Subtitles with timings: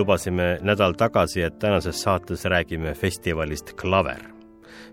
[0.00, 4.22] Lubasime nädal tagasi, et tänases saates räägime festivalist Klaver.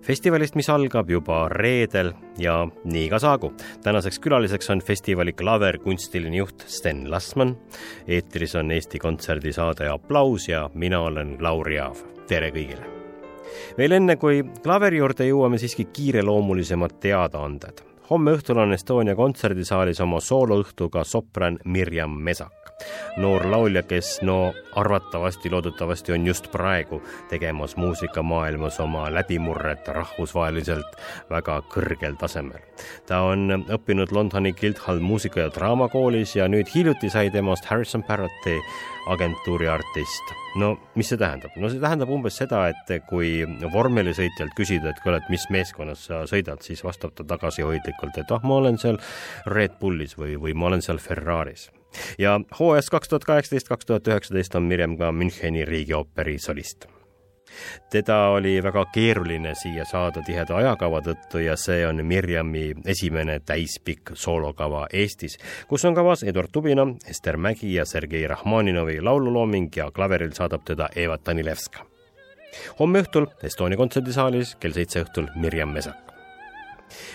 [0.02, 3.54] festivalist, mis algab juba reedel ja nii ka saagu.
[3.84, 7.58] tänaseks külaliseks on festivali Klaver kunstiline juht Sten Lasman.
[8.08, 11.96] eetris on Eesti Kontserdi saade Applaus ja mina olen Lauri Aav.
[12.28, 12.86] tere kõigile!
[13.78, 17.87] veel enne, kui klaveri juurde jõuame, siiski kiireloomulisemad teadaanded.
[18.10, 22.67] Homme õhtul on Estonia kontserdisaalis oma sooloõhtuga sopran Mirjam Mesak
[23.18, 30.98] noor laulja, kes no arvatavasti, loodetavasti on just praegu tegemas muusikamaailmas oma läbimurret rahvusvaheliselt
[31.30, 32.62] väga kõrgel tasemel.
[33.08, 38.60] ta on õppinud Londoni Guildhall muusika- ja draamakoolis ja nüüd hiljuti sai temast Harrison Barretti
[39.08, 40.36] agentuuri artist.
[40.56, 41.52] no mis see tähendab?
[41.56, 46.22] no see tähendab umbes seda, et kui vormelisõitjalt küsida, et kuule, et mis meeskonnas sa
[46.30, 49.02] sõidad, siis vastab ta tagasihoidlikult, et ah, ma olen seal
[49.48, 51.72] Red Bullis või, või ma olen seal Ferraris
[52.20, 56.88] ja hooajast kaks tuhat kaheksateist, kaks tuhat üheksateist on Mirjam ka Müncheni riigioperi solist
[57.90, 64.14] teda oli väga keeruline siia saada tiheda ajakava tõttu ja see on Mirjami esimene täispikk
[64.14, 70.34] soolokava Eestis, kus on kavas Eduard Tubina, Ester Mägi ja Sergei Rahmaninovi laululooming ja klaveril
[70.34, 71.86] saadab teda Eva Danilevska.
[72.80, 76.17] homme õhtul Estonia kontserdisaalis kell seitse õhtul Mirjam Mesak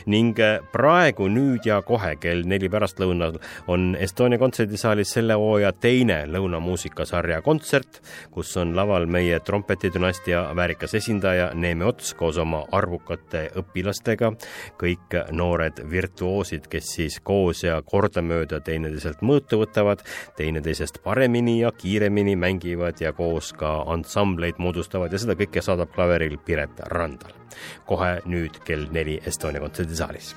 [0.06, 3.38] ning äh, praegu, nüüd ja kohe kell neli pärastlõunal
[3.70, 8.00] on Estonia kontserdisaalis selle hooaja teine lõunamuusikasarja kontsert,
[8.30, 14.32] kus on laval meie trompetidünastia väärikas esindaja Neeme Ots koos oma arvukate õpilastega,
[14.80, 20.04] kõik noored virtuoosid, kes siis koos ja kordamööda teineteiselt mõõtu võtavad,
[20.38, 26.38] teineteisest paremini ja kiiremini mängivad ja koos ka ansambleid moodustavad ja seda kõike saadab klaveril
[26.44, 27.41] Piret Randal.
[27.86, 30.34] Kohe nüüd kell neli Estonia kontserdisaalis.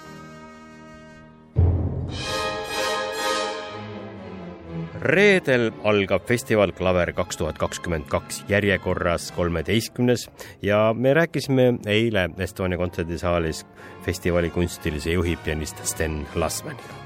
[5.05, 10.29] reedel algab festival Klaver kaks tuhat kakskümmend kaks järjekorras kolmeteistkümnes
[10.65, 13.65] ja me rääkisime eile Estonia kontserdisaalis
[14.05, 17.05] festivali kunstilise juhi pianist Sten Lasmaniga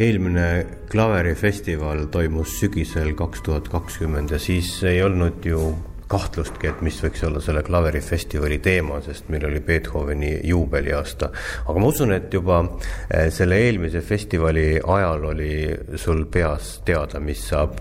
[0.00, 5.60] eelmine klaverifestival toimus sügisel kaks tuhat kakskümmend ja siis ei olnud ju
[6.10, 11.30] kahtlustki, et mis võiks olla selle klaverifestivali teema, sest meil oli Beethoveni juubeliaasta.
[11.66, 15.52] aga ma usun, et juba eh, selle eelmise festivali ajal oli
[15.96, 17.78] sul peas teada, mis saab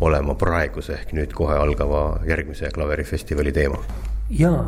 [0.00, 3.80] olema praeguse ehk nüüd kohe algava järgmise klaverifestivali teema?
[4.30, 4.62] jaa,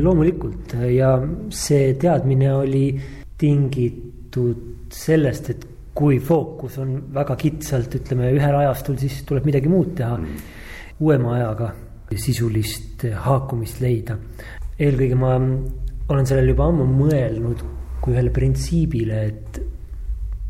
[0.00, 1.14] loomulikult ja
[1.52, 2.86] see teadmine oli
[3.38, 9.92] tingitud sellest, et kui fookus on väga kitsalt, ütleme ühel ajastul, siis tuleb midagi muud
[9.98, 10.44] teha mm.
[11.04, 11.72] uuema ajaga
[12.18, 14.18] sisulist haakumist leida.
[14.78, 17.62] eelkõige ma olen sellele juba ammu mõelnud
[18.02, 19.60] kui ühele printsiibile, et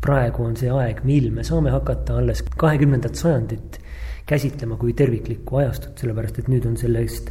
[0.03, 3.79] praegu on see aeg, mil me saame hakata alles kahekümnendat sajandit
[4.27, 7.29] käsitlema kui terviklikku ajastut, sellepärast et nüüd on sellest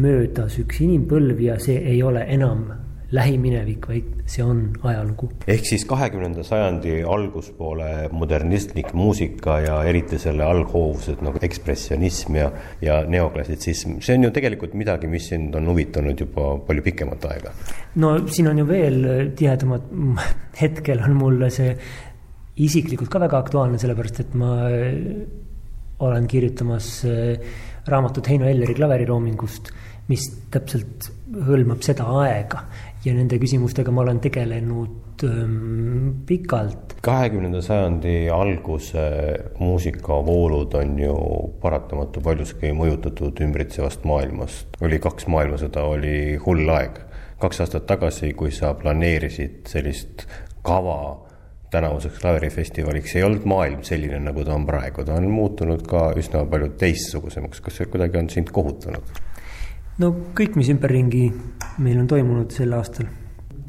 [0.00, 2.64] möödas üks inimpõlv ja see ei ole enam
[3.14, 5.30] lähiminevik, vaid see on ajalugu.
[5.50, 12.50] ehk siis kahekümnenda sajandi alguspoole modernistlik muusika ja eriti selle alghoovused nagu ekspressionism ja,
[12.82, 17.54] ja neoklassitsism, see on ju tegelikult midagi, mis sind on huvitanud juba palju pikemat aega.
[18.02, 19.02] no siin on ju veel
[19.38, 19.90] tihedamad,
[20.62, 21.74] hetkel on mulle see
[22.60, 24.54] isiklikult ka väga aktuaalne, sellepärast et ma
[26.00, 26.90] olen kirjutamas
[27.90, 29.70] raamatut Heino Elleri klaveriloomingust,
[30.10, 31.10] mis täpselt
[31.46, 32.64] hõlmab seda aega
[33.04, 36.96] ja nende küsimustega ma olen tegelenud ähm, pikalt.
[37.04, 39.04] kahekümnenda sajandi alguse
[39.58, 41.14] muusikavoolud on ju
[41.62, 44.76] paratamatu paljuski mõjutatud ümbritsevast maailmast.
[44.84, 47.00] oli kaks maailmasõda, oli hull aeg.
[47.40, 50.26] kaks aastat tagasi, kui sa planeerisid sellist
[50.62, 51.26] kava
[51.70, 56.42] tänavuseks klaverifestivaliks, ei olnud maailm selline, nagu ta on praegu, ta on muutunud ka üsna
[56.50, 59.20] palju teistsugusemaks, kas see kuidagi on sind kohutanud?
[60.00, 61.24] No kõik, mis ümberringi
[61.84, 63.08] meil on toimunud sel aastal,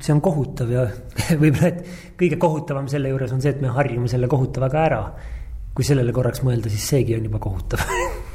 [0.01, 0.87] see on kohutav ja
[1.41, 5.03] võib-olla, et kõige kohutavam selle juures on see, et me harjume selle kohutavaga ära.
[5.71, 7.83] kui sellele korraks mõelda, siis seegi on juba kohutav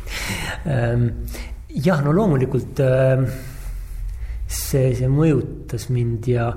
[0.72, 1.08] ehm,
[1.84, 3.26] jah, no loomulikult ehm,
[4.46, 6.50] see, see mõjutas mind ja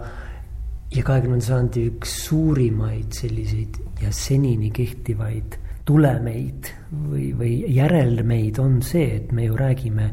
[0.89, 9.05] ja kahekümnenda sajandi üks suurimaid selliseid ja senini kehtivaid tulemeid või, või järelmeid on see,
[9.19, 10.07] et me ju räägime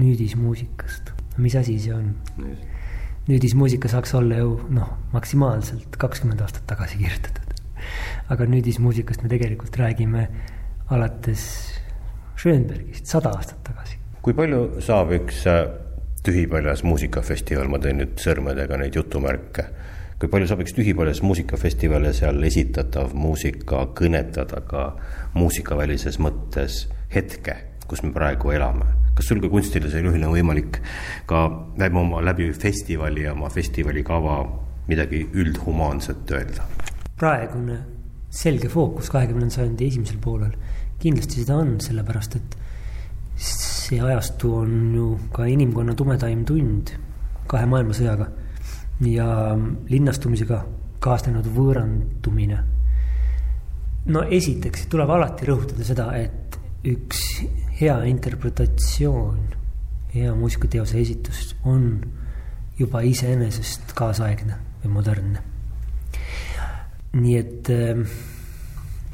[0.00, 1.12] nüüdismuusikast.
[1.38, 2.14] mis asi see on?
[3.28, 7.54] nüüdismuusika saaks olla ju noh, maksimaalselt kakskümmend aastat tagasi kirjutatud.
[8.28, 10.28] aga nüüdismuusikast me tegelikult räägime
[10.90, 11.42] alates
[12.36, 13.98] Schönbergist sada aastat tagasi.
[14.22, 15.66] kui palju saab üks äh,
[16.26, 19.68] tühipaljas muusikafestival, ma teen nüüd sõrmedega neid jutumärke,
[20.20, 24.88] kui palju saab üks tühipaljas muusikafestival ja seal esitatav muusika kõnetada ka
[25.38, 26.84] muusikavälises mõttes
[27.14, 27.56] hetke,
[27.88, 28.86] kus me praegu elame?
[29.16, 30.80] kas sul kui kunstilisel juhil on võimalik
[31.26, 31.46] ka
[31.80, 34.40] läbi oma, läbi festivali ja oma festivalikava
[34.88, 36.66] midagi üldhumaanset öelda?
[37.16, 37.78] praegune
[38.36, 40.52] selge fookus kahekümnenda sajandi esimesel poolel
[41.00, 42.56] kindlasti seda on, sellepärast et
[43.36, 46.92] see ajastu on ju ka inimkonna tumedaim tund
[47.46, 48.26] kahe maailmasõjaga
[49.06, 49.28] ja
[49.90, 50.62] linnastumisega
[51.04, 52.58] kaasnenud võõrandumine.
[54.06, 57.22] no esiteks tuleb alati rõhutada seda, et üks
[57.80, 59.40] hea interpretatsioon,
[60.14, 62.00] hea muusikateose esitus on
[62.78, 65.44] juba iseenesest kaasaegne või modernne.
[67.16, 68.00] nii et äh,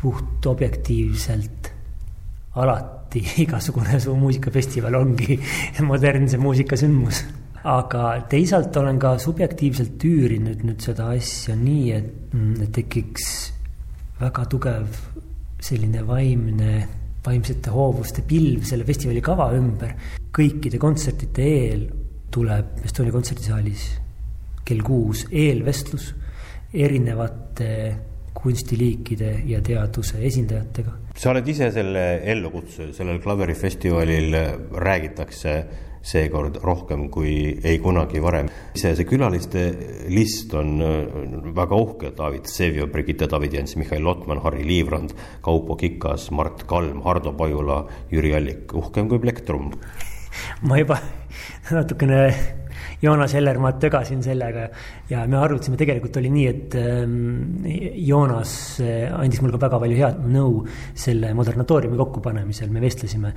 [0.01, 1.71] puht objektiivselt
[2.59, 5.39] alati igasugune su muusikafestival ongi
[5.93, 7.25] modernse muusika sündmus.
[7.65, 13.29] aga teisalt olen ka subjektiivselt üürinud nüüd seda asja nii, et, et tekiks
[14.19, 14.99] väga tugev
[15.63, 16.73] selline vaimne,
[17.25, 19.95] vaimsete hoovuste pilv selle festivali kava ümber.
[20.33, 21.83] kõikide kontsertide eel
[22.33, 23.83] tuleb Estonia kontserdisaalis
[24.65, 26.13] kell kuus eelvestlus
[26.73, 27.69] erinevate
[28.35, 30.99] kunstiliikide ja teaduse esindajatega.
[31.17, 34.37] sa oled ise selle ellukutsuja, sellel klaverifestivalil
[34.73, 35.57] räägitakse
[36.03, 37.35] seekord rohkem kui
[37.65, 38.49] ei kunagi varem.
[38.75, 39.65] ise see külaliste
[40.11, 40.75] list on
[41.55, 47.33] väga uhke, David Vsevio, Brigitte Davidjens, Mihhail Lotman, Harri Liivrand, Kaupo Kikas, Mart Kalm, Hardo
[47.39, 49.73] Pajula, Jüri Allik, uhkem kui plektrum.
[50.63, 50.99] ma juba
[51.71, 52.62] natukene
[53.03, 54.69] Joonas Ellermaad tögasin sellega
[55.11, 57.67] ja me arutasime, tegelikult oli nii, et ähm,
[57.99, 58.55] Joonas
[58.85, 60.63] äh, andis mulle ka väga palju head nõu
[60.95, 63.35] selle modernatooriumi kokkupanemisel, me vestlesime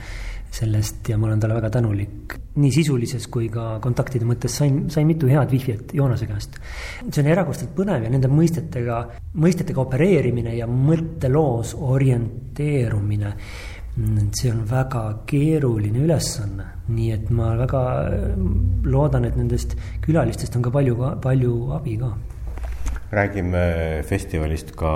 [0.55, 2.39] sellest ja ma olen talle väga tänulik.
[2.55, 6.55] nii sisulises kui ka kontaktide mõttes sain, sain mitu head vihjet Joonase käest.
[7.09, 9.01] see on erakordselt põnev ja nende mõistetega,
[9.33, 13.33] mõistetega opereerimine ja mõtteloos orienteerumine
[13.95, 17.81] see on väga keeruline ülesanne, nii et ma väga
[18.83, 22.11] loodan, et nendest külalistest on ka palju, palju abi ka.
[23.15, 23.61] Räägime
[24.03, 24.91] festivalist ka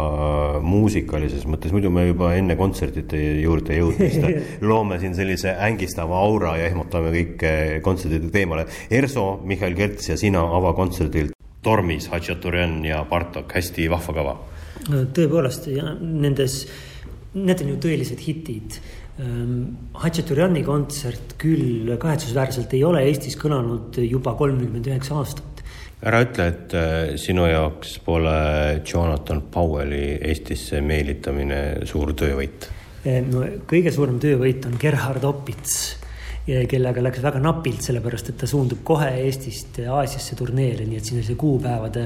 [0.65, 4.25] muusikalises mõttes, muidu me juba enne kontsertide juurde jõudmist
[4.69, 7.47] loome siin sellise ängistava aura ja ehmatame kõik
[7.85, 8.67] kontsertide teemale.
[8.91, 11.31] Erso, Mihhail Kerts ja sina avakonserdil
[11.63, 14.37] Tormis, Hatšaturian ja Bartok, hästi vahva kava.
[14.89, 16.65] tõepoolest ja nendes
[17.45, 18.79] need on ju tõelised hitid.
[19.19, 19.61] Ehm,
[19.99, 25.45] Hatšaturiani kontsert küll kahetsusväärselt ei ole Eestis kõlanud juba kolmkümmend üheksa aastat.
[25.99, 32.69] ära ütle, et äh, sinu jaoks pole Jonathan Powelli Eestisse meelitamine suur töövõit.
[33.03, 35.98] Ehm, no kõige suurem töövõit on Gerhard Opits
[36.69, 41.25] kellega läks väga napilt, sellepärast et ta suundub kohe Eestist Aasiasse turneele, nii et siin
[41.25, 42.05] see kuupäevade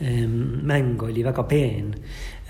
[0.00, 0.36] ehm,
[0.68, 1.94] mäng oli väga peen.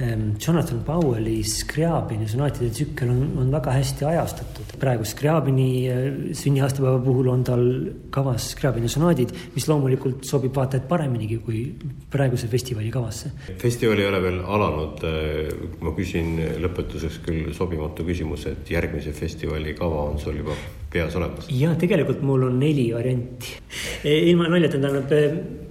[0.01, 4.75] Ehm, Jonathan Powelli Scriabini sonaatide tsükkel on, on väga hästi ajastatud.
[4.81, 6.05] praegu Scriabini eh,
[6.37, 7.65] sünniaastapäeva puhul on tal
[8.11, 11.65] kavas Scriabini sonaadid, mis loomulikult sobib vaata et pareminigi kui
[12.11, 13.33] praeguse festivali kavasse.
[13.59, 15.09] festival ei ole veel alanud.
[15.09, 20.57] Eh, ma küsin lõpetuseks küll sobimatu küsimuse, et järgmise festivali kava on sul juba
[20.93, 21.49] peas olemas?
[21.55, 23.57] ja tegelikult mul on neli varianti.
[24.05, 25.17] ilma naljata, tähendab,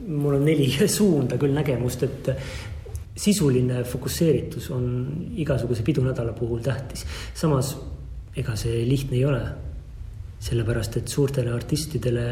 [0.07, 2.33] mul on neli suunda küll nägemust, et
[3.19, 4.85] sisuline fokusseeritus on
[5.41, 7.05] igasuguse pidunädala puhul tähtis.
[7.35, 7.75] samas
[8.37, 9.43] ega see lihtne ei ole.
[10.39, 12.25] sellepärast, et suurtele artistidele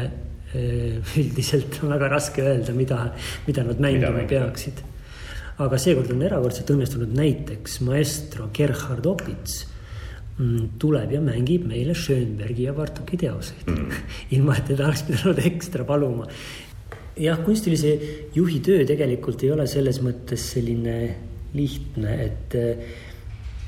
[0.56, 3.02] eh, üldiselt on väga raske öelda, mida,
[3.46, 4.80] mida nad mängima peaksid.
[5.58, 9.66] aga seekord on erakordselt õnnestunud näiteks maestro Gerhard Opits
[10.78, 14.02] tuleb ja mängib meile Schönbergi ja Bartoki teoseid mm.
[14.36, 16.28] ilma, et teda oleks pidanud ekstra paluma
[17.18, 17.94] jah, kunstilise
[18.34, 20.98] juhi töö tegelikult ei ole selles mõttes selline
[21.56, 22.54] lihtne, et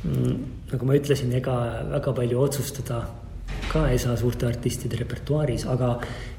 [0.04, 0.36] mm,
[0.70, 1.56] nagu ma ütlesin, ega
[1.90, 3.00] väga palju otsustada
[3.70, 5.92] ka ei saa suurte artistide repertuaaris, aga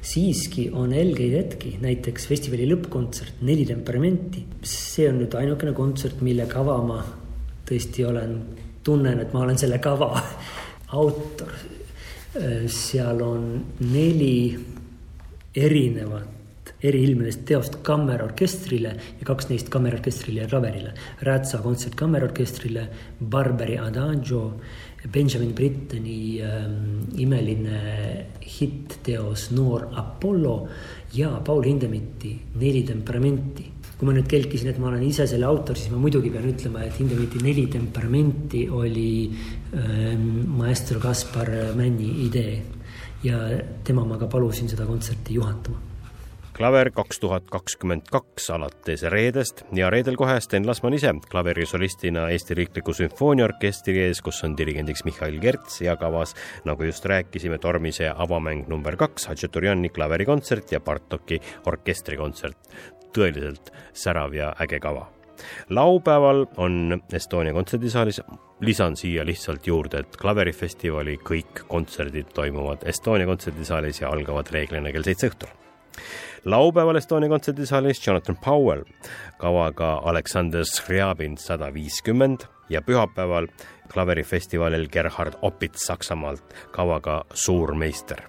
[0.04, 4.44] siiski on helgeid hetki, näiteks festivali lõppkontsert Neli temperamenti.
[4.62, 7.00] see on nüüd ainukene kontsert, mille kava ma
[7.68, 8.36] tõesti olen,
[8.84, 10.10] tunnen, et ma olen selle kava
[11.00, 11.52] autor.
[12.66, 13.42] seal on
[13.92, 14.56] neli
[15.54, 16.32] erinevat
[16.82, 20.94] eriilmelist teost kammerorkestrile ja kaks neist kammerorkestrile ja klaverile.
[21.22, 22.86] Rätsa kontsert kammerorkestrile,
[23.20, 24.42] Barberi Adagio,
[25.12, 27.82] Benjamin Brittoni ähm, imeline
[28.42, 30.56] hitt-teos Noor Apollo
[31.14, 33.66] ja Paul Hindemiti Neli temperamenti
[34.02, 36.80] kui ma nüüd kelkisin, et ma olen ise selle autor, siis ma muidugi pean ütlema,
[36.82, 40.24] et Hindemiti neli temperamenti oli ähm,
[40.58, 42.56] maestro Kaspar Männi idee
[43.22, 43.38] ja
[43.86, 45.78] tema ma ka palusin seda kontserti juhatama
[46.52, 52.58] klaver kaks tuhat kakskümmend kaks alates reedest ja reedel kohe Sten Lasman ise klaverisolistina Eesti
[52.58, 56.34] Riikliku Sümfooniaorkestri ees, kus on dirigendiks Mihhail Kerts ja kavas,
[56.68, 63.00] nagu just rääkisime, Tormise avamäng number kaks, Hatšeturiani klaverikontsert ja Bartoki orkestrikontsert.
[63.16, 65.08] Tõeliselt särav ja äge kava.
[65.70, 68.20] Laupäeval on Estonia kontserdisaalis,
[68.60, 75.06] lisan siia lihtsalt juurde, et klaverifestivali kõik kontserdid toimuvad Estonia kontserdisaalis ja algavad reeglina kell
[75.06, 75.50] seitse õhtul.
[76.44, 78.82] Laupäeval Estonia kontserdisaalis Jonathan Powell
[79.38, 83.46] kavaga Aleksander Skriabin sada viiskümmend ja pühapäeval
[83.92, 88.22] klaverifestivalil Gerhard Opitz Saksamaalt kavaga Suurmeister.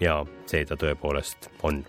[0.00, 1.80] ja see ta tõepoolest on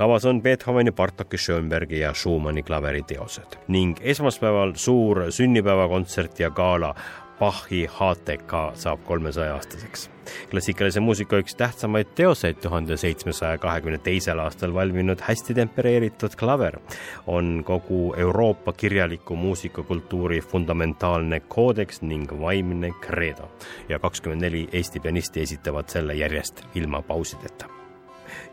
[0.00, 3.58] kavas on Beethoveni, Bartoki, Schönbergi ja Schumanni klaveriteosed.
[3.68, 6.94] Ning esmaspäeval suur sünnipäevakontsert ja gala
[7.40, 10.10] Bachi HTK saab kolmesaja aastaseks.
[10.50, 16.78] klassikalise muusika üks tähtsamaid teoseid tuhande seitsmesaja kahekümne teisel aastal valminud hästi tempereeritud klaver
[17.26, 23.50] on kogu Euroopa kirjaliku muusikakultuuri fundamentaalne koodeks ning vaimne kreedo
[23.88, 27.79] ja kakskümmend neli Eesti pianisti esitavad selle järjest ilma pausideta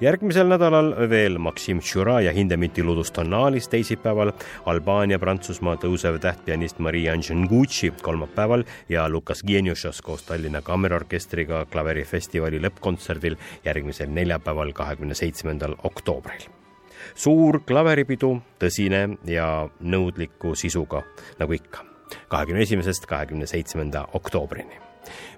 [0.01, 4.31] järgmisel nädalal veel Maksim Tšura ja Hindemiti Ludustonnaalis teisipäeval,
[4.65, 13.37] Albaania, Prantsusmaa tõusev tähtpianist Maria Anžengutši kolmapäeval ja Lukas Gienjušos koos Tallinna Kammerorkestriga klaverifestivali lõppkontserdil
[13.65, 16.47] järgmisel neljapäeval, kahekümne seitsmendal oktoobril.
[17.15, 21.03] Suur klaveripidu, tõsine ja nõudliku sisuga,
[21.39, 21.85] nagu ikka,
[22.27, 24.86] kahekümne esimesest kahekümne seitsmenda oktoobrini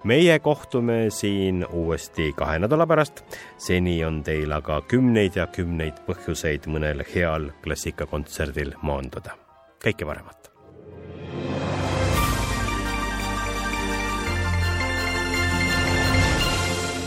[0.04, 3.24] meie kohtume siin uuesti kahe nädala pärast.
[3.58, 9.36] seni on teil aga kümneid ja kümneid põhjuseid mõnel heal klassikakontserdil maanduda.
[9.84, 10.50] kõike paremat.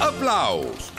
[0.02, 0.92] aplaus